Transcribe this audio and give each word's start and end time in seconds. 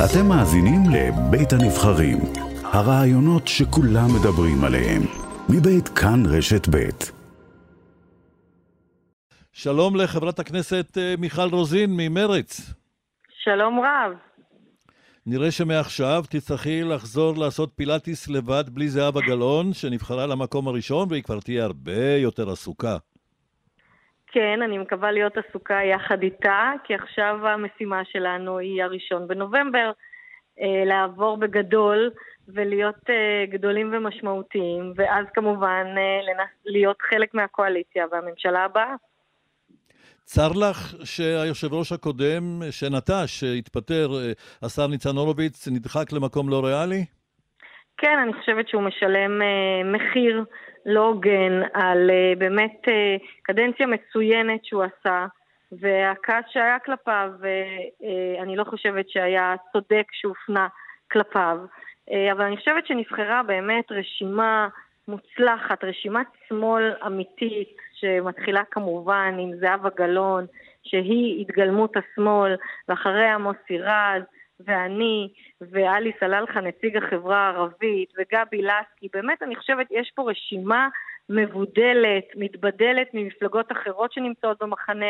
אתם 0.00 0.26
מאזינים 0.28 0.80
לבית 0.92 1.52
הנבחרים, 1.52 2.18
הרעיונות 2.64 3.48
שכולם 3.48 4.06
מדברים 4.20 4.64
עליהם, 4.64 5.02
מבית 5.48 5.88
כאן 5.88 6.22
רשת 6.26 6.68
בית. 6.68 7.12
שלום 9.52 9.96
לחברת 9.96 10.38
הכנסת 10.38 10.98
אה, 10.98 11.14
מיכל 11.18 11.48
רוזין 11.52 11.90
ממרץ. 11.96 12.74
שלום 13.44 13.80
רב. 13.80 14.12
נראה 15.26 15.50
שמעכשיו 15.50 16.24
תצטרכי 16.28 16.82
לחזור 16.82 17.36
לעשות 17.36 17.72
פילאטיס 17.76 18.28
לבד 18.28 18.64
בלי 18.68 18.88
זהבה 18.88 19.20
גלאון, 19.20 19.72
שנבחרה 19.72 20.26
למקום 20.26 20.68
הראשון, 20.68 21.08
והיא 21.10 21.22
כבר 21.22 21.40
תהיה 21.40 21.64
הרבה 21.64 22.16
יותר 22.16 22.50
עסוקה. 22.50 22.96
כן, 24.32 24.62
אני 24.64 24.78
מקווה 24.78 25.12
להיות 25.12 25.32
עסוקה 25.36 25.74
יחד 25.74 26.22
איתה, 26.22 26.72
כי 26.84 26.94
עכשיו 26.94 27.46
המשימה 27.46 28.02
שלנו 28.04 28.58
היא 28.58 28.82
הראשון 28.82 29.28
בנובמבר, 29.28 29.90
אה, 30.60 30.84
לעבור 30.86 31.36
בגדול 31.36 32.10
ולהיות 32.48 33.10
אה, 33.10 33.46
גדולים 33.50 33.90
ומשמעותיים, 33.92 34.92
ואז 34.96 35.26
כמובן 35.34 35.86
אה, 35.96 36.44
להיות 36.64 36.96
חלק 37.10 37.34
מהקואליציה 37.34 38.04
והממשלה 38.12 38.64
הבאה. 38.64 38.94
צר 40.24 40.48
לך 40.48 40.94
שהיושב 41.04 41.72
ראש 41.72 41.92
הקודם, 41.92 42.62
שנטש, 42.70 43.40
שהתפטר, 43.40 44.10
השר 44.62 44.86
ניצן 44.86 45.16
הורוביץ, 45.16 45.68
נדחק 45.68 46.12
למקום 46.12 46.48
לא 46.48 46.64
ריאלי? 46.64 47.04
כן, 48.02 48.18
אני 48.18 48.32
חושבת 48.32 48.68
שהוא 48.68 48.82
משלם 48.82 49.42
מחיר 49.84 50.44
לא 50.86 51.00
הוגן 51.06 51.62
על 51.72 52.10
uh, 52.10 52.38
באמת 52.38 52.80
uh, 52.84 53.22
קדנציה 53.42 53.86
מצוינת 53.86 54.64
שהוא 54.64 54.82
עשה 54.82 55.26
והכעס 55.72 56.44
שהיה 56.48 56.78
כלפיו, 56.78 57.30
uh, 57.40 58.42
אני 58.42 58.56
לא 58.56 58.64
חושבת 58.64 59.10
שהיה 59.10 59.54
צודק 59.72 60.06
שהופנה 60.12 60.68
כלפיו. 61.12 61.58
Uh, 62.10 62.12
אבל 62.32 62.44
אני 62.44 62.56
חושבת 62.56 62.86
שנבחרה 62.86 63.42
באמת 63.42 63.92
רשימה 63.92 64.68
מוצלחת, 65.08 65.84
רשימת 65.84 66.26
שמאל 66.48 66.92
אמיתית, 67.06 67.76
שמתחילה 67.92 68.62
כמובן 68.70 69.36
עם 69.38 69.50
זהבה 69.60 69.88
גלאון, 69.96 70.46
שהיא 70.82 71.40
התגלמות 71.40 71.96
השמאל, 71.96 72.56
ואחריה 72.88 73.38
מוסי 73.38 73.78
רז, 73.78 74.22
ואני, 74.66 75.28
ואלי 75.60 76.12
סלאלחה, 76.20 76.60
נציג 76.60 76.96
החברה 76.96 77.38
הערבית, 77.38 78.12
וגבי 78.18 78.62
לסקי, 78.62 79.08
באמת 79.12 79.42
אני 79.42 79.56
חושבת 79.56 79.86
יש 79.90 80.12
פה 80.14 80.30
רשימה 80.30 80.88
מבודלת, 81.28 82.24
מתבדלת 82.36 83.08
ממפלגות 83.14 83.72
אחרות 83.72 84.12
שנמצאות 84.12 84.62
במחנה 84.62 85.06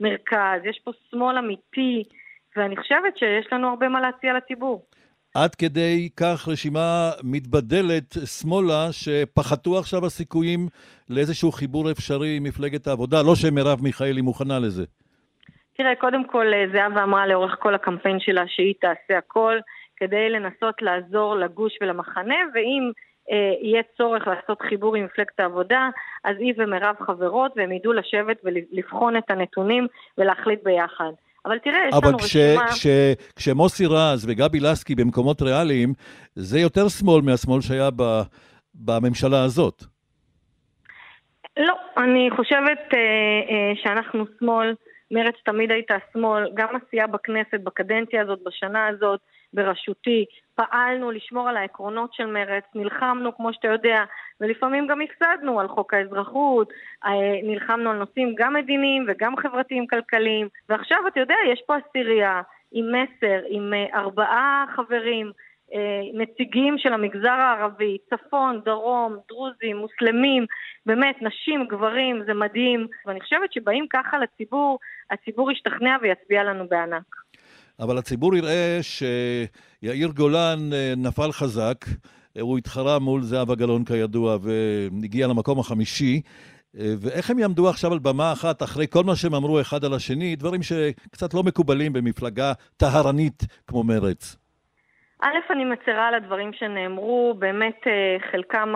המרכז, 0.00 0.60
יש 0.64 0.80
פה 0.84 0.90
שמאל 1.10 1.38
אמיתי, 1.38 2.04
ואני 2.56 2.76
חושבת 2.76 3.18
שיש 3.18 3.52
לנו 3.52 3.68
הרבה 3.68 3.88
מה 3.88 4.00
להציע 4.00 4.32
לציבור. 4.32 4.86
עד 5.34 5.54
כדי 5.54 6.08
כך 6.16 6.48
רשימה 6.48 7.10
מתבדלת 7.22 8.14
שמאלה, 8.40 8.92
שפחתו 8.92 9.78
עכשיו 9.78 10.06
הסיכויים 10.06 10.68
לאיזשהו 11.08 11.52
חיבור 11.52 11.90
אפשרי 11.90 12.36
עם 12.36 12.42
מפלגת 12.42 12.86
העבודה, 12.86 13.22
לא 13.22 13.34
שמרב 13.34 13.82
מיכאלי 13.82 14.20
מוכנה 14.20 14.58
לזה. 14.58 14.84
תראה, 15.82 15.94
קודם 15.94 16.24
כל 16.24 16.46
אה, 16.54 16.64
זהבה 16.72 17.02
אמרה 17.02 17.26
לאורך 17.26 17.56
כל 17.58 17.74
הקמפיין 17.74 18.20
שלה 18.20 18.44
שהיא 18.46 18.74
תעשה 18.80 19.18
הכל 19.18 19.58
כדי 19.96 20.30
לנסות 20.30 20.74
לעזור 20.82 21.36
לגוש 21.36 21.72
ולמחנה, 21.80 22.34
ואם 22.54 22.90
אה, 23.30 23.52
יהיה 23.62 23.82
צורך 23.96 24.26
לעשות 24.26 24.62
חיבור 24.62 24.96
עם 24.96 25.04
מפלגת 25.04 25.40
העבודה, 25.40 25.88
אז 26.24 26.36
היא 26.38 26.54
ומירב 26.58 26.94
חברות 27.06 27.52
והם 27.56 27.72
ידעו 27.72 27.92
לשבת 27.92 28.36
ולבחון 28.44 29.16
את 29.16 29.30
הנתונים 29.30 29.86
ולהחליט 30.18 30.60
ביחד. 30.64 31.10
אבל 31.46 31.58
תראה, 31.58 31.88
יש 31.88 31.94
לנו 32.04 32.18
כש, 32.18 32.24
רשימה... 32.24 32.64
אבל 32.64 32.70
כש, 32.70 32.86
כשמוסי 33.36 33.86
רז 33.86 34.28
וגבי 34.28 34.60
לסקי 34.60 34.94
במקומות 34.94 35.42
ריאליים, 35.42 35.92
זה 36.34 36.58
יותר 36.58 36.88
שמאל 36.88 37.22
מהשמאל 37.22 37.60
שהיה 37.60 37.90
ב, 37.96 38.02
בממשלה 38.74 39.44
הזאת. 39.44 39.82
לא, 41.56 41.74
אני 41.96 42.30
חושבת 42.36 42.78
אה, 42.94 42.98
אה, 43.50 43.72
שאנחנו 43.82 44.24
שמאל. 44.38 44.74
מרצ 45.10 45.34
תמיד 45.44 45.70
הייתה 45.70 45.96
שמאל, 46.12 46.50
גם 46.54 46.68
עשייה 46.76 47.06
בכנסת 47.06 47.60
בקדנציה 47.60 48.22
הזאת, 48.22 48.38
בשנה 48.44 48.86
הזאת, 48.86 49.20
בראשותי, 49.52 50.24
פעלנו 50.54 51.10
לשמור 51.10 51.48
על 51.48 51.56
העקרונות 51.56 52.14
של 52.14 52.26
מרצ, 52.26 52.64
נלחמנו, 52.74 53.36
כמו 53.36 53.52
שאתה 53.52 53.68
יודע, 53.68 54.04
ולפעמים 54.40 54.86
גם 54.86 55.00
הפסדנו 55.00 55.60
על 55.60 55.68
חוק 55.68 55.94
האזרחות, 55.94 56.72
אה, 57.04 57.10
נלחמנו 57.42 57.90
על 57.90 57.96
נושאים 57.96 58.34
גם 58.38 58.54
מדיניים 58.54 59.06
וגם 59.08 59.36
חברתיים-כלכליים, 59.36 60.48
ועכשיו, 60.68 60.98
אתה 61.08 61.20
יודע, 61.20 61.34
יש 61.52 61.62
פה 61.66 61.76
עשירייה 61.76 62.42
עם 62.72 62.84
מסר, 62.94 63.40
עם 63.48 63.74
אה, 63.74 63.98
ארבעה 63.98 64.64
חברים, 64.76 65.32
נציגים 66.14 66.74
של 66.78 66.92
המגזר 66.92 67.28
הערבי, 67.28 67.98
צפון, 68.10 68.60
דרום, 68.64 69.16
דרוזים, 69.28 69.76
מוסלמים, 69.76 70.46
באמת, 70.86 71.16
נשים, 71.22 71.66
גברים, 71.70 72.22
זה 72.26 72.34
מדהים. 72.34 72.86
ואני 73.06 73.20
חושבת 73.20 73.52
שבאים 73.52 73.86
ככה 73.90 74.18
לציבור, 74.18 74.78
הציבור 75.10 75.52
ישתכנע 75.52 75.96
ויצביע 76.02 76.44
לנו 76.44 76.68
בענק. 76.68 77.04
אבל 77.80 77.98
הציבור 77.98 78.36
יראה 78.36 78.78
שיאיר 78.82 80.08
גולן 80.16 80.58
אה, 80.72 80.92
נפל 80.96 81.32
חזק, 81.32 81.84
הוא 82.40 82.58
התחרה 82.58 82.98
מול 82.98 83.22
זהבה 83.22 83.54
גלאון 83.54 83.84
כידוע 83.84 84.36
והגיע 84.42 85.26
למקום 85.26 85.58
החמישי. 85.58 86.20
ואיך 86.74 87.30
הם 87.30 87.38
יעמדו 87.38 87.68
עכשיו 87.68 87.92
על 87.92 87.98
במה 87.98 88.32
אחת 88.32 88.62
אחרי 88.62 88.86
כל 88.90 89.04
מה 89.04 89.16
שהם 89.16 89.34
אמרו 89.34 89.60
אחד 89.60 89.84
על 89.84 89.94
השני, 89.94 90.36
דברים 90.36 90.62
שקצת 90.62 91.34
לא 91.34 91.42
מקובלים 91.42 91.92
במפלגה 91.92 92.52
טהרנית 92.76 93.42
כמו 93.66 93.82
מרצ. 93.82 94.36
א', 95.22 95.52
אני 95.52 95.64
מצרה 95.64 96.08
על 96.08 96.14
הדברים 96.14 96.52
שנאמרו, 96.52 97.34
באמת 97.38 97.86
אה, 97.86 98.16
חלקם 98.30 98.74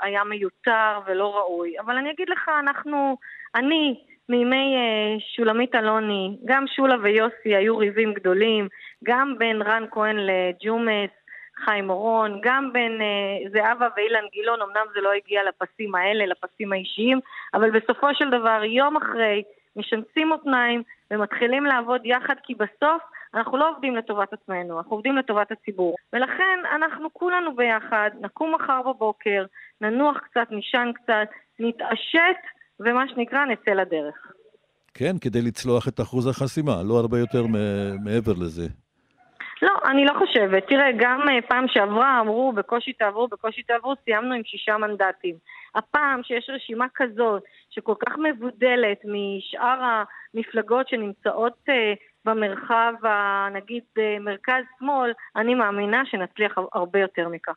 היה 0.00 0.24
מיותר 0.24 1.00
ולא 1.06 1.36
ראוי. 1.36 1.78
אבל 1.80 1.96
אני 1.96 2.10
אגיד 2.10 2.28
לך, 2.28 2.50
אנחנו, 2.58 3.16
אני, 3.54 4.00
מימי 4.28 4.76
אה, 4.76 5.20
שולמית 5.36 5.74
אלוני, 5.74 6.36
גם 6.44 6.64
שולה 6.76 6.96
ויוסי 7.02 7.56
היו 7.56 7.78
ריבים 7.78 8.14
גדולים, 8.14 8.68
גם 9.04 9.34
בין 9.38 9.62
רן 9.62 9.84
כהן 9.90 10.16
לג'ומס, 10.16 11.10
חיים 11.64 11.90
אורון, 11.90 12.40
גם 12.42 12.72
בין 12.72 13.00
uh, 13.00 13.50
זהבה 13.52 13.88
ואילן 13.96 14.24
גילאון, 14.32 14.62
אמנם 14.62 14.86
זה 14.94 15.00
לא 15.00 15.12
הגיע 15.12 15.40
לפסים 15.44 15.94
האלה, 15.94 16.26
לפסים 16.26 16.72
האישיים, 16.72 17.20
אבל 17.54 17.70
בסופו 17.70 18.14
של 18.14 18.30
דבר, 18.30 18.64
יום 18.64 18.96
אחרי, 18.96 19.42
משנסים 19.76 20.28
מותניים 20.28 20.82
ומתחילים 21.10 21.64
לעבוד 21.64 22.00
יחד, 22.04 22.34
כי 22.42 22.54
בסוף 22.54 23.02
אנחנו 23.34 23.56
לא 23.56 23.70
עובדים 23.70 23.96
לטובת 23.96 24.32
עצמנו, 24.32 24.78
אנחנו 24.78 24.92
עובדים 24.92 25.16
לטובת 25.16 25.52
הציבור. 25.52 25.96
ולכן 26.12 26.58
אנחנו 26.76 27.08
כולנו 27.12 27.56
ביחד, 27.56 28.10
נקום 28.20 28.54
מחר 28.54 28.82
בבוקר, 28.82 29.44
ננוח 29.80 30.18
קצת, 30.18 30.46
נשען 30.50 30.92
קצת, 30.92 31.28
נתעשת, 31.58 32.40
ומה 32.80 33.08
שנקרא, 33.08 33.44
נצא 33.44 33.70
לדרך. 33.70 34.32
כן, 34.94 35.18
כדי 35.20 35.42
לצלוח 35.42 35.88
את 35.88 36.00
אחוז 36.00 36.26
החסימה, 36.26 36.82
לא 36.84 36.94
הרבה 36.94 37.18
יותר 37.18 37.42
מעבר 38.04 38.32
לזה. 38.32 38.66
לא, 39.62 39.72
אני 39.90 40.04
לא 40.04 40.12
חושבת. 40.18 40.66
תראה, 40.68 40.92
גם 40.98 41.20
אה, 41.28 41.42
פעם 41.48 41.64
שעברה 41.68 42.20
אמרו, 42.20 42.52
בקושי 42.52 42.92
תעברו, 42.92 43.28
בקושי 43.28 43.62
תעברו, 43.62 43.94
סיימנו 44.04 44.34
עם 44.34 44.44
שישה 44.44 44.78
מנדטים. 44.78 45.34
הפעם 45.74 46.22
שיש 46.22 46.50
רשימה 46.54 46.86
כזאת, 46.94 47.42
שכל 47.70 47.94
כך 48.06 48.18
מבודלת 48.18 48.98
משאר 49.04 49.80
המפלגות 50.34 50.88
שנמצאות 50.88 51.58
uh, 51.68 51.72
במרחב, 52.24 52.92
נגיד, 53.52 53.84
אה, 53.98 54.18
מרכז-שמאל, 54.20 55.12
אני 55.36 55.54
מאמינה 55.54 56.02
שנצליח 56.06 56.58
הרבה 56.72 56.98
יותר 56.98 57.28
מכך. 57.28 57.56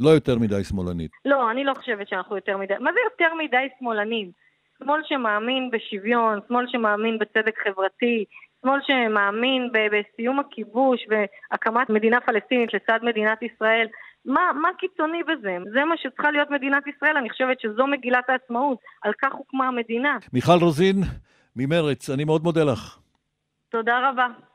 לא 0.00 0.10
יותר 0.10 0.38
מדי 0.38 0.64
שמאלנית. 0.64 1.10
לא, 1.24 1.50
אני 1.50 1.64
לא 1.64 1.74
חושבת 1.74 2.08
שאנחנו 2.08 2.36
יותר 2.36 2.56
מדי... 2.56 2.74
מה 2.80 2.90
זה 2.92 2.98
יותר 3.04 3.34
מדי 3.34 3.68
שמאלנים? 3.78 4.30
שמאל 4.78 5.00
שמאמין 5.04 5.70
בשוויון, 5.70 6.38
שמאל 6.48 6.64
שמאמין 6.68 7.18
בצדק 7.18 7.54
חברתי, 7.64 8.24
שמאל 8.62 8.80
שמאמין 8.86 9.70
בסיום 9.72 10.40
הכיבוש 10.40 11.00
והקמת 11.08 11.90
מדינה 11.90 12.20
פלסטינית 12.20 12.74
לצד 12.74 12.98
מדינת 13.02 13.42
ישראל. 13.42 13.86
מה, 14.24 14.50
מה 14.62 14.68
קיצוני 14.78 15.22
בזה? 15.22 15.56
זה 15.72 15.84
מה 15.84 15.94
שצריכה 15.96 16.30
להיות 16.30 16.50
מדינת 16.50 16.86
ישראל, 16.86 17.16
אני 17.16 17.30
חושבת 17.30 17.60
שזו 17.60 17.86
מגילת 17.86 18.24
העצמאות, 18.28 18.78
על 19.02 19.12
כך 19.22 19.32
הוקמה 19.32 19.68
המדינה. 19.68 20.18
מיכל 20.32 20.58
רוזין 20.60 20.96
ממרץ, 21.56 22.10
אני 22.10 22.24
מאוד 22.24 22.42
מודה 22.42 22.64
לך. 22.64 22.98
תודה 23.70 24.08
רבה. 24.10 24.49